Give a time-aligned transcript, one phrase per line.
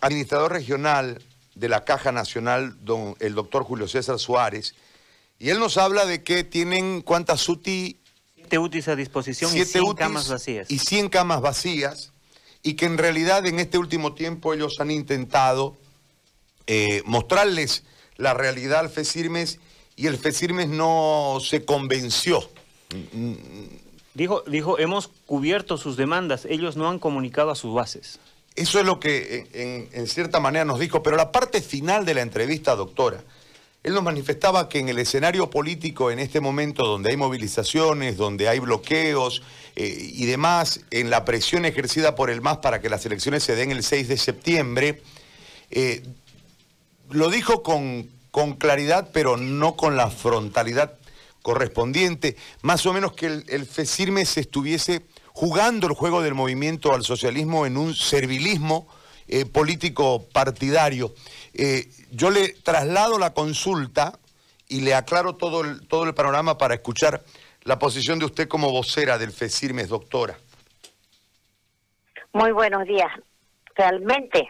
[0.00, 1.22] administrador regional
[1.54, 4.74] de la Caja Nacional, don, el doctor Julio César Suárez,
[5.38, 7.98] y él nos habla de que tienen cuántas UTI...
[8.34, 10.70] Siete UTIs a disposición y 100 camas vacías.
[10.70, 12.12] Y 100 camas vacías,
[12.62, 15.76] y que en realidad en este último tiempo ellos han intentado
[16.66, 17.84] eh, mostrarles
[18.16, 19.58] la realidad al FECIRMES
[19.96, 22.48] y el FECIRMES no se convenció.
[24.14, 28.18] Dijo, dijo, hemos cubierto sus demandas, ellos no han comunicado a sus bases.
[28.58, 32.22] Eso es lo que en, cierta manera nos dijo, pero la parte final de la
[32.22, 33.22] entrevista, doctora,
[33.84, 38.48] él nos manifestaba que en el escenario político, en este momento donde hay movilizaciones, donde
[38.48, 39.42] hay bloqueos
[39.76, 43.54] eh, y demás, en la presión ejercida por el MAS para que las elecciones se
[43.54, 45.02] den el 6 de septiembre,
[45.70, 46.02] eh,
[47.10, 48.10] lo dijo con,
[48.58, 50.94] claridad, pero no con la frontalidad
[51.42, 55.02] correspondiente, más o menos que el, el se estuviese
[55.38, 58.88] jugando el juego del movimiento al socialismo en un servilismo
[59.28, 61.14] eh, político partidario.
[61.54, 64.18] Eh, yo le traslado la consulta
[64.68, 67.22] y le aclaro todo el, todo el panorama para escuchar
[67.62, 70.36] la posición de usted como vocera del FECIRMES, doctora.
[72.32, 73.12] Muy buenos días.
[73.76, 74.48] Realmente,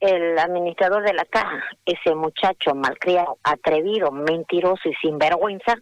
[0.00, 5.76] el administrador de la caja, ese muchacho malcriado, atrevido, mentiroso y sinvergüenza,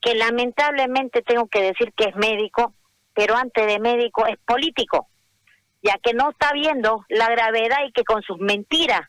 [0.00, 2.74] que lamentablemente tengo que decir que es médico,
[3.14, 5.08] pero antes de médico es político,
[5.82, 9.02] ya que no está viendo la gravedad y que con sus mentiras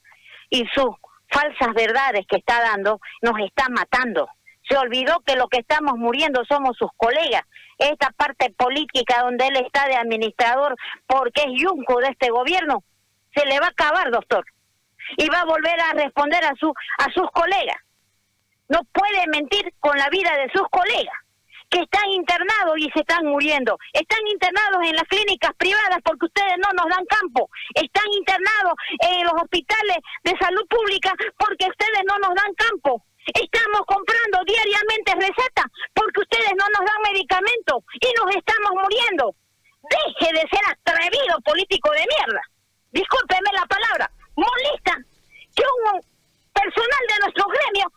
[0.49, 0.89] y sus
[1.29, 4.27] falsas verdades que está dando nos está matando.
[4.67, 7.43] Se olvidó que lo que estamos muriendo somos sus colegas.
[7.77, 10.75] Esta parte política donde él está de administrador
[11.07, 12.83] porque es yunco de este gobierno,
[13.33, 14.45] se le va a acabar, doctor.
[15.17, 17.77] Y va a volver a responder a, su, a sus colegas
[18.71, 21.19] no puede mentir con la vida de sus colegas
[21.69, 23.77] que están internados y se están muriendo.
[23.93, 27.49] Están internados en las clínicas privadas porque ustedes no nos dan campo.
[27.75, 28.75] Están internados
[29.07, 33.03] en los hospitales de salud pública porque ustedes no nos dan campo.
[33.27, 39.35] Estamos comprando diariamente recetas porque ustedes no nos dan medicamentos y nos estamos muriendo.
[39.87, 42.41] Deje de ser atrevido político de mierda.
[42.91, 44.11] Discúlpeme la palabra.
[44.35, 44.95] Molesta
[45.55, 46.03] que un
[46.51, 47.87] personal de nuestro gremio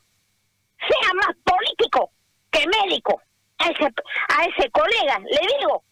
[0.88, 2.10] sea más político
[2.50, 3.20] que médico.
[3.58, 5.84] A ese, a ese colega le digo,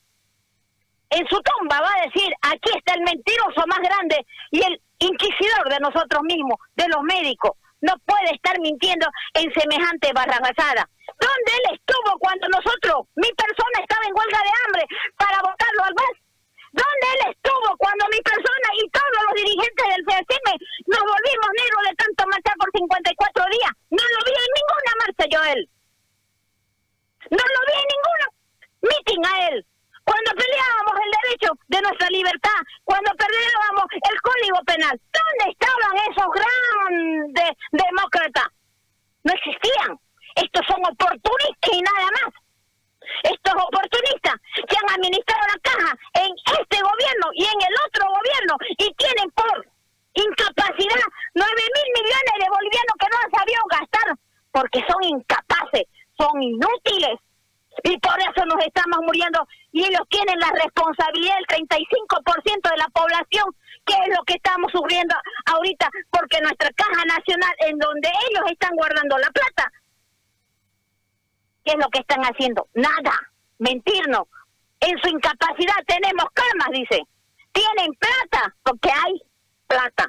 [1.10, 5.68] en su tumba va a decir, aquí está el mentiroso más grande y el inquisidor
[5.68, 7.52] de nosotros mismos, de los médicos.
[7.82, 10.88] No puede estar mintiendo en semejante barrabasada.
[11.20, 14.84] ¿Dónde él estuvo cuando nosotros, mi persona, estaba en huelga de hambre
[15.18, 16.16] para votarlo al VAS?
[16.72, 20.48] ¿Dónde él estuvo cuando mi persona y todos los dirigentes del CSM
[20.88, 23.72] nos volvimos negros de tanto marchar por 54 días?
[23.92, 25.62] No lo vi en ninguna marcha yo a él.
[27.28, 28.26] No lo vi en ninguna
[28.88, 29.66] meeting a él.
[30.04, 31.10] Cuando peleábamos el
[31.68, 38.48] de nuestra libertad, cuando peleábamos el código penal, ¿dónde estaban esos grandes demócratas?
[39.24, 39.98] No existían.
[40.36, 42.34] Estos son oportunistas y nada más
[43.24, 48.54] estos oportunistas que han administrado la caja en este gobierno y en el otro gobierno
[48.78, 49.66] y tienen por
[50.14, 54.08] incapacidad nueve mil millones de bolivianos que no han sabido gastar
[54.52, 55.84] porque son incapaces,
[56.16, 57.18] son inútiles.
[57.84, 59.41] Y por eso nos estamos muriendo
[59.72, 63.44] y ellos tienen la responsabilidad del 35% de la población,
[63.86, 65.14] que es lo que estamos sufriendo
[65.46, 69.72] ahorita, porque nuestra caja nacional, en donde ellos están guardando la plata,
[71.64, 72.68] ¿Qué es lo que están haciendo?
[72.74, 74.26] Nada, mentirnos.
[74.80, 77.02] En su incapacidad tenemos camas, dice.
[77.52, 79.22] Tienen plata, porque hay
[79.66, 80.08] plata.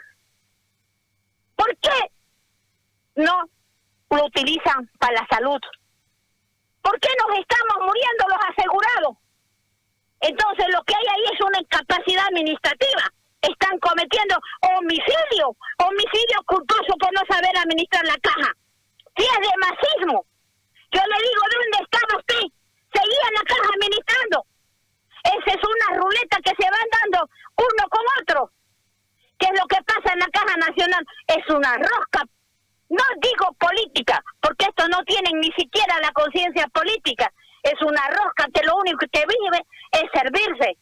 [1.55, 2.11] ¿Por qué
[3.15, 3.43] no
[4.09, 5.59] lo utilizan para la salud?
[6.81, 8.82] ¿Por qué nos estamos muriendo los asegurados?
[10.53, 13.03] Entonces lo que hay ahí es una incapacidad administrativa.
[13.41, 14.37] Están cometiendo
[14.77, 18.53] homicidio, homicidio culposo por no saber administrar la caja.
[19.17, 20.25] Si es de masismo,
[20.93, 22.45] yo le digo, ¿dónde estaba usted?
[22.93, 24.45] Seguía en la caja administrando.
[25.23, 28.51] Esa es una ruleta que se van dando uno con otro.
[29.39, 31.03] ¿Qué es lo que pasa en la caja nacional?
[31.27, 32.21] Es una rosca.
[32.89, 37.33] No digo política, porque esto no tienen ni siquiera la conciencia política.
[37.63, 40.77] Es una rosca que lo único que vive es servirse.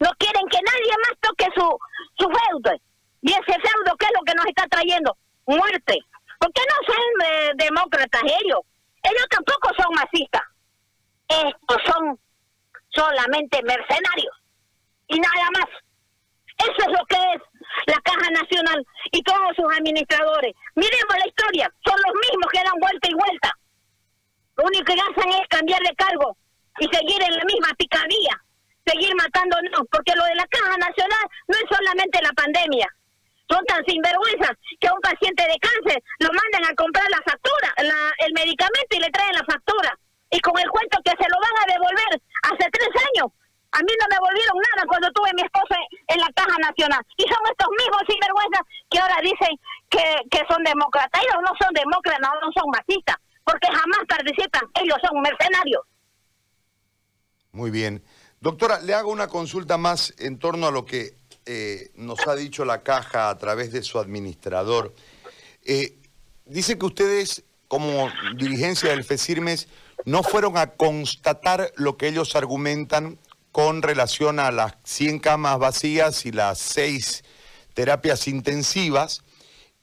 [0.00, 1.78] No quieren que nadie más toque su,
[2.18, 2.76] su feudo.
[3.22, 5.16] Y ese feudo, ¿qué es lo que nos está trayendo?
[5.46, 5.98] Muerte.
[6.38, 8.60] ¿Por qué no son eh, demócratas ellos?
[9.02, 10.42] Ellos tampoco son masistas.
[11.28, 12.18] Estos son
[12.90, 14.34] solamente mercenarios.
[15.08, 15.68] Y nada más.
[16.58, 17.42] Eso es lo que es
[17.86, 20.54] la Caja Nacional y todos sus administradores.
[20.74, 21.72] Miremos la historia.
[21.86, 23.57] Son los mismos que dan vuelta y vuelta.
[24.58, 26.36] Lo único que hacen es cambiar de cargo
[26.80, 28.42] y seguir en la misma picardía
[28.88, 32.88] seguir matándonos, porque lo de la Caja Nacional no es solamente la pandemia.
[33.48, 37.68] Son tan sinvergüenzas que a un paciente de cáncer lo mandan a comprar la factura,
[37.76, 39.92] el medicamento y le traen la factura.
[40.30, 42.12] Y con el cuento que se lo van a devolver
[42.52, 43.32] hace tres años.
[43.72, 45.76] A mí no me volvieron nada cuando tuve a mi esposa
[46.08, 47.00] en la Caja Nacional.
[47.16, 49.52] Y son estos mismos sinvergüenzas que ahora dicen
[49.88, 51.20] que, son demócratas.
[51.20, 53.16] Ellos no son demócratas, no, no son masistas,
[53.48, 54.62] porque jamás participan.
[54.74, 55.82] Ellos son mercenarios.
[57.52, 58.04] Muy bien.
[58.40, 61.16] Doctora, le hago una consulta más en torno a lo que
[61.46, 64.94] eh, nos ha dicho la caja a través de su administrador.
[65.64, 65.96] Eh,
[66.44, 69.68] dice que ustedes, como dirigencia del FECIRMES,
[70.04, 73.18] no fueron a constatar lo que ellos argumentan
[73.50, 77.24] con relación a las 100 camas vacías y las 6
[77.72, 79.22] terapias intensivas,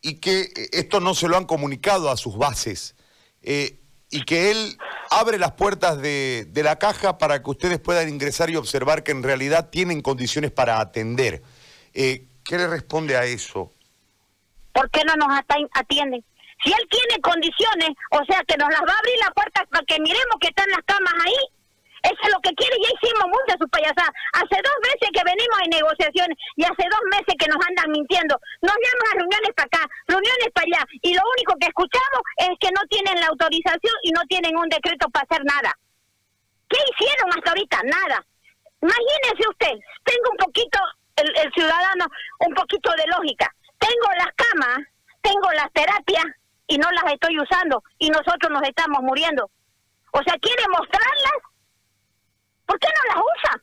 [0.02, 2.96] y que esto no se lo han comunicado a sus bases,
[3.46, 4.78] eh, y que él
[5.12, 9.24] abre las puertas de, la caja para que ustedes puedan ingresar y observar que en
[9.24, 11.44] realidad tienen condiciones para atender.
[11.94, 13.72] Eh, ¿Qué le responde a eso?
[14.74, 15.30] ¿Por qué no nos
[15.74, 16.24] atienden?
[16.64, 19.86] Si él tiene condiciones, o sea que nos las va a abrir la puerta para
[19.86, 21.55] que miremos que están las camas ahí,
[22.14, 24.14] es lo que quiere, ya hicimos muchas sus payasadas.
[24.34, 28.38] Hace dos meses que venimos en negociaciones y hace dos meses que nos andan mintiendo.
[28.62, 30.82] Nos llaman a reuniones para acá, reuniones para allá.
[31.02, 34.70] Y lo único que escuchamos es que no tienen la autorización y no tienen un
[34.70, 35.72] decreto para hacer nada.
[36.70, 37.78] ¿Qué hicieron hasta ahorita?
[37.84, 38.18] Nada.
[38.82, 39.76] Imagínese usted,
[40.06, 40.78] tengo un poquito,
[41.16, 42.06] el, el ciudadano,
[42.46, 43.50] un poquito de lógica.
[43.80, 44.78] Tengo las camas,
[45.22, 46.26] tengo las terapias
[46.68, 49.50] y no las estoy usando y nosotros nos estamos muriendo.
[50.12, 51.38] O sea, quiere mostrarlas
[52.66, 53.54] ¿Por qué no las usa?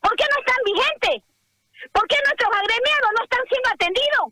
[0.00, 1.32] ¿Por qué no están vigentes?
[1.92, 4.26] ¿Por qué nuestros agremiados no están siendo atendidos?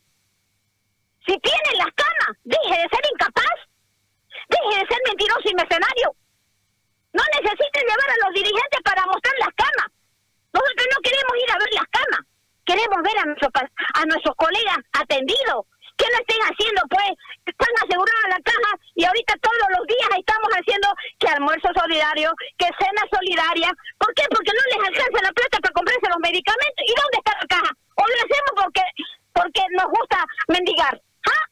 [1.26, 3.56] Si tienen las camas, deje de ser incapaz,
[4.49, 6.08] deje de ser mentiroso y mercenario.
[7.12, 9.91] No necesiten llevar a los dirigentes para mostrar las camas.
[10.52, 12.23] Nosotros no queremos ir a ver las camas.
[12.64, 13.50] Queremos ver a, nuestros
[13.94, 15.67] a nuestros colegas atendidos.
[15.99, 17.12] Que no estén haciendo, pues,
[17.44, 20.88] están asegurados la caja y ahorita todos los días estamos haciendo
[21.19, 23.70] que almuerzo solidario, que cena solidaria.
[23.98, 24.22] ¿Por qué?
[24.31, 26.82] Porque no les alcanza la plata para comprarse los medicamentos.
[26.87, 27.70] ¿Y dónde está la caja?
[27.98, 28.84] ¿O lo hacemos porque,
[29.34, 30.94] porque nos gusta mendigar?
[31.26, 31.44] ¿Ah?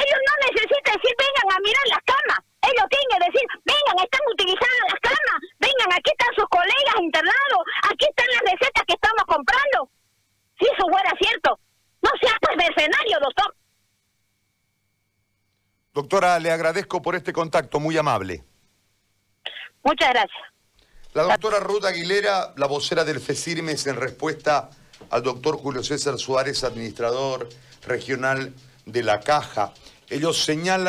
[0.00, 2.40] Ellos no necesitan decir, vengan a mirar las camas.
[2.64, 5.38] Ellos tienen que decir, vengan, están utilizadas las camas.
[5.60, 7.62] Vengan, aquí están sus colegas internados.
[7.92, 9.78] Aquí están las recetas que estamos comprando.
[10.56, 11.60] Si eso fuera cierto.
[12.00, 13.50] No sea pues mercenario, doctor.
[15.92, 18.47] Doctora, le agradezco por este contacto, muy amable.
[19.88, 20.42] Muchas gracias.
[21.14, 24.68] La doctora Ruth Aguilera, la vocera del FECIRMES en respuesta
[25.08, 27.48] al doctor Julio César Suárez, administrador
[27.86, 28.52] regional
[28.84, 29.72] de la Caja.
[30.10, 30.84] Ellos señalan